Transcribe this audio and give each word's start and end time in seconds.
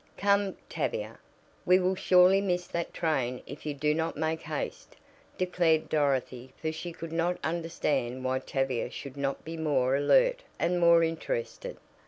"Come, 0.17 0.57
Tavia, 0.67 1.19
we 1.63 1.77
will 1.77 1.93
surely 1.93 2.41
miss 2.41 2.65
that 2.65 2.91
train 2.91 3.43
if 3.45 3.67
you 3.67 3.75
do 3.75 3.93
not 3.93 4.17
make 4.17 4.41
haste," 4.41 4.95
declared 5.37 5.89
Dorothy 5.89 6.53
for 6.59 6.71
she 6.71 6.91
could 6.91 7.11
not 7.13 7.37
understand 7.43 8.23
why 8.25 8.39
Tavia 8.39 8.89
should 8.89 9.15
not 9.15 9.45
be 9.45 9.57
more 9.57 9.95
alert 9.95 10.41
and 10.57 10.79
more 10.79 11.03
interested. 11.03 11.77